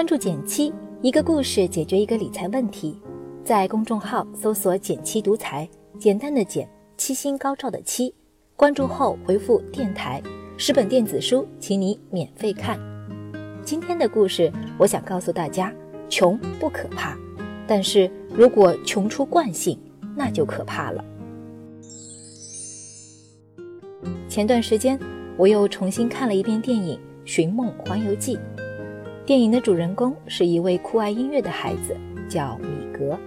[0.00, 2.98] 关注减七，一个故事解决一个理财问题。
[3.44, 8.14] 在公众号搜索“减七独裁，简单的减，七星高照的七。
[8.56, 10.22] 关注后回复“电台”，
[10.56, 12.80] 十本电子书，请你免费看。
[13.62, 15.70] 今天的故事，我想告诉大家：
[16.08, 17.14] 穷不可怕，
[17.66, 19.78] 但是如果穷出惯性，
[20.16, 21.04] 那就可怕了。
[24.30, 24.98] 前段时间，
[25.36, 28.36] 我又重新看了一遍电影《寻梦环游记》。
[29.26, 31.96] 电影的主人公是一位酷爱音乐的孩子，
[32.28, 33.18] 叫米格。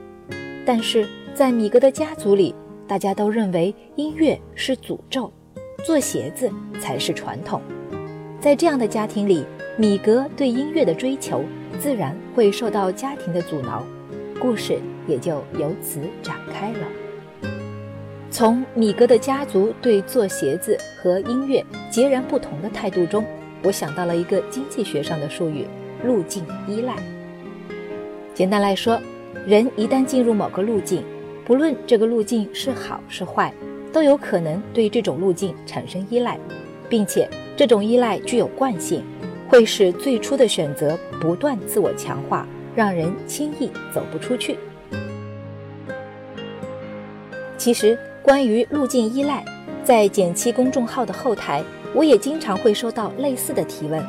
[0.65, 2.53] 但是在米格的家族里，
[2.87, 5.31] 大家都认为音乐是诅咒，
[5.85, 7.61] 做鞋子才是传统。
[8.41, 9.45] 在这样的家庭里，
[9.77, 11.43] 米格对音乐的追求
[11.79, 13.83] 自然会受到家庭的阻挠，
[14.41, 17.49] 故事也就由此展开了。
[18.29, 23.23] 从米格的家族对做鞋子和音乐截然不同的态度中，
[23.63, 25.65] 我想到了一个经济学上的术语——
[26.03, 26.95] 路径依赖。
[28.33, 28.99] 简单来说，
[29.47, 31.03] 人一旦进入某个路径，
[31.45, 33.53] 不论这个路径是好是坏，
[33.91, 36.39] 都有可能对这种路径产生依赖，
[36.89, 39.03] 并且这种依赖具有惯性，
[39.47, 44.57] 会使最初的选择不断自我强化，让人轻易走不出去。
[47.57, 47.97] 其实。
[48.23, 49.43] 关于路径依赖，
[49.83, 51.61] 在减七公众号的后台，
[51.93, 54.01] 我也经常会收到类似的提问。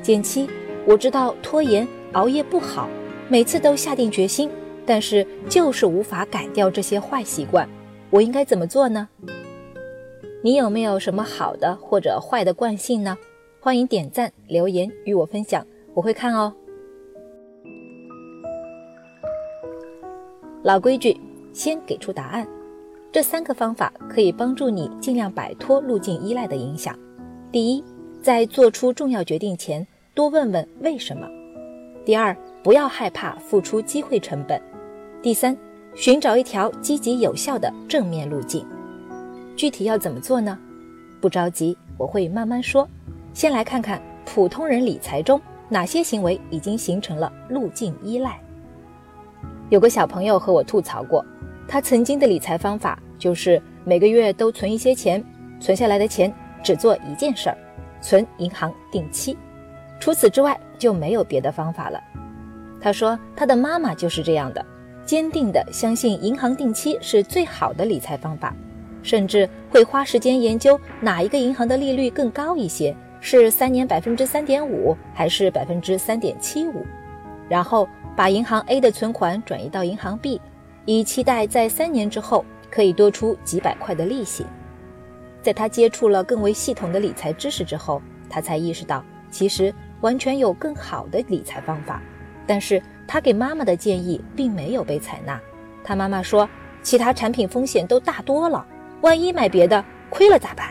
[0.00, 0.48] 减七，
[0.84, 2.88] 我知道拖延、熬夜不好，
[3.28, 4.50] 每次都下定决心，
[4.84, 7.68] 但是就是无法改掉这些坏习惯，
[8.10, 9.08] 我应该怎么做呢？
[10.42, 13.16] 你有没有什么好的或者坏的惯性呢？
[13.60, 16.52] 欢迎点赞留言与我分享，我会看哦。
[20.64, 21.16] 老规矩，
[21.52, 22.46] 先给出答案。
[23.12, 26.98] 这三个方法可以帮助你尽量摆脱路径依赖的影响。
[27.52, 27.84] 第一，
[28.20, 31.26] 在做出重要决定前，多问问为什么。
[32.04, 34.60] 第二，不要害怕付出机会成本。
[35.22, 35.56] 第三，
[35.94, 38.66] 寻找一条积极有效的正面路径。
[39.56, 40.58] 具体要怎么做呢？
[41.18, 42.86] 不着急，我会慢慢说。
[43.32, 45.40] 先来看看普通人理财中
[45.70, 48.38] 哪些行为已经形成了路径依赖。
[49.70, 51.24] 有个小朋友和我吐槽过。
[51.66, 55.24] 他曾经的理财方法就是每个月都存一些钱，
[55.58, 56.30] 存下来的钱
[56.62, 57.56] 只做一件事儿，
[58.02, 59.38] 存银行定期，
[60.02, 62.02] 除此之外就没有别的方法了。
[62.80, 64.66] 他说他的妈妈就是这样的，
[65.06, 68.52] 坚定的相信银行定期是最好的理财方法，
[69.04, 76.84] 甚至会花时间研究哪一个银行的利率更高一些，是三年百分之三点五还是百分之三点七五，
[77.48, 80.40] 然后把银行 A 的存款转移到银行 B。
[80.84, 84.44] 以期待在三年之后可以多出几百块的利息。
[85.40, 92.02] 在他接触了更为系统的理财知识之后，他才意识到，其实完全有更好的理财方法。
[92.46, 95.40] 但是他给妈妈的建议并没有被采纳。
[95.82, 96.46] 他妈妈说，
[96.82, 98.62] 其他产品风险都大多了，
[99.00, 100.68] 万一买别的亏了咋办？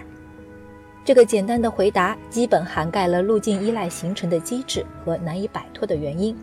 [1.03, 6.37] 这个简单的回答基本涵盖了路径依赖形成的机制和难以摆脱的原因。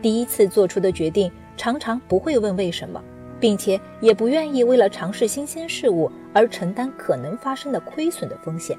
[0.00, 1.30] 第一次做出的决定。
[1.56, 2.98] 常常不会问为什么，
[3.38, 8.78] 并且也不愿意为了尝试新鲜事物而承担可能发生的亏损的风险。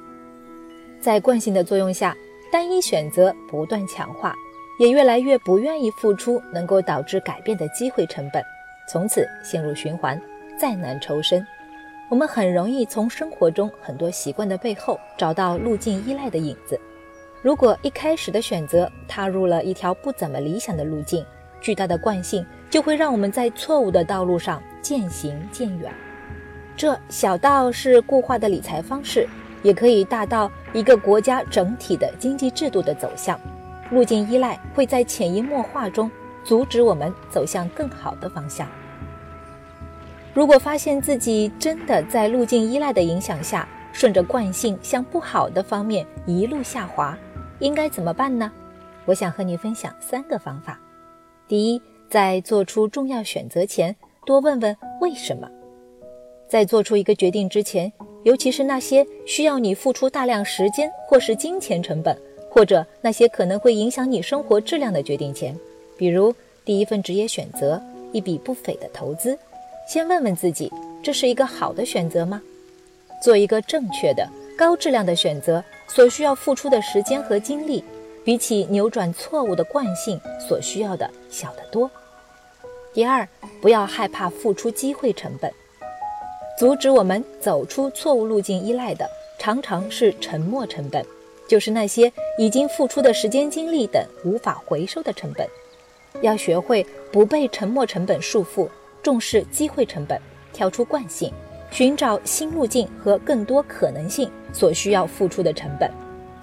[1.00, 2.18] 在惯性的作用下，
[2.51, 4.35] 单一选择不断强化，
[4.78, 8.44] 也越来越不愿意付出能够导致改变的机会成本，
[8.88, 10.22] 从此陷入循环，
[10.59, 11.45] 再难抽身。
[12.09, 16.78] 我们很容易从生活中很多习惯的背后找到路径依赖的影子。
[17.41, 21.25] 如果一开始的选择踏入了一条不怎么理想的路径，
[21.62, 25.89] 巨大的惯性就会让我们在错误的道路上渐行渐远。
[26.75, 29.28] 这小到是固化的理财方式，
[29.63, 33.39] 也可以大到一个国家整体的经济制度的走向。
[33.89, 36.09] 路径依赖会在潜移默化中
[36.44, 38.67] 阻止我们走向更好的方向。
[40.33, 47.18] 如果发现自己真的在路径依赖的影响下，顺着惯性向不好的方面一路下滑，
[47.59, 48.50] 应该怎么办呢？
[49.03, 50.80] 我想和你分享三个方法。
[51.50, 53.94] 第一，在做出重要选择前，
[54.25, 55.50] 多问问为什么。
[56.47, 57.91] 在做出一个决定之前，
[58.23, 62.18] 尤其是那些需要你付出大量时间或是金钱成本，
[62.50, 65.57] 或者那些可能会影响你生活质量的决定前，
[65.97, 66.33] 比如
[66.63, 67.81] 第一份职业选择、
[68.12, 69.38] 一笔不菲的投资，
[69.88, 70.71] 先问问自己，
[71.01, 72.41] 这是一个好的选择吗？
[73.23, 74.27] 做一个正确的、
[74.57, 77.83] 高质量的选择，所需要付出的时间和精力。
[78.24, 81.89] 比起扭转错误的惯性所需要的小得多。
[82.94, 83.27] 第二，
[83.59, 85.51] 不要害怕付出机会成本。
[86.62, 89.10] 阻止我们走出错误路径依赖的，
[89.40, 91.04] 常常是沉没成本，
[91.48, 95.44] 就是那些已经付出的时间、精力等无法回收的成本。
[96.22, 98.69] 要学会不被沉没成本束缚，
[99.02, 100.22] 重视机会成本，
[100.54, 101.34] 跳出惯性，
[101.72, 105.90] 寻找新路径和更多可能性所需要付出的成本。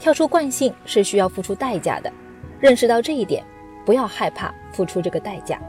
[0.01, 2.13] 跳出惯性是需要付出代价的，
[2.59, 3.45] 认识到这一点，
[3.87, 5.61] 不要害怕付出这个代价。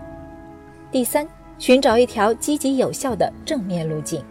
[0.92, 1.28] 第三，
[1.60, 4.25] 寻找一条积极有效的正面路径。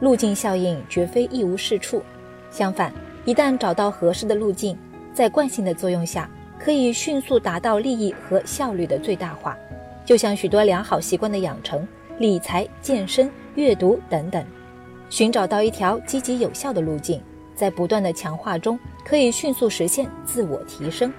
[0.00, 2.02] 路径效应绝非一无是处，
[2.50, 2.92] 相反，
[3.24, 4.76] 一旦找到合适的路径，
[5.12, 9.56] 在惯性的作用下，可以迅速达到利益和效率的最大化。
[10.04, 11.86] 就像许多良好习惯的养成，
[12.18, 14.44] 理财、健身、阅读等等，
[15.10, 17.20] 寻找到一条积极有效的路径。
[17.54, 21.12] 在不断的强化中，可以迅速实现自我提升。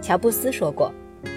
[0.00, 0.90] 乔布斯说过：“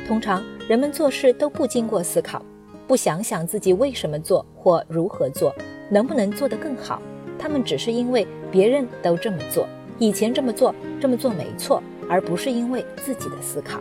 [0.08, 2.42] 通常人们做事都不经过思考，
[2.88, 5.54] 不想想自己为什么做或如何做，
[5.90, 7.02] 能不能做得更好。
[7.38, 13.80] 他们只是因为别人都这么做，以前这么做，这么做没错，而不是因为自己的思考。”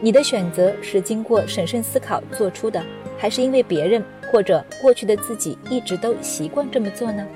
[0.00, 2.82] 你的选择是经过审慎思考做出的，
[3.16, 7.26] 还是因为别人或者过去的自己一直都习惯这么做呢？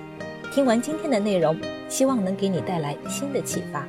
[0.53, 1.57] 听完今天的内容，
[1.89, 3.87] 希望能给你带来新的启发。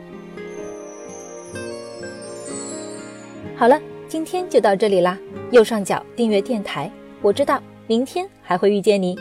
[3.55, 5.17] 好了，今天就到这里啦。
[5.51, 6.89] 右上角订阅电台，
[7.21, 9.17] 我知道明天还会遇见你。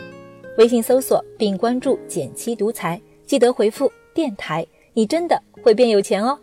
[0.59, 6.39] 微信搜索并关注“减七独裁，记得回复“电台”，你真的会变有钱哦。